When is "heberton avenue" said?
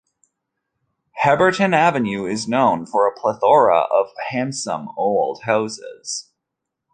1.23-2.25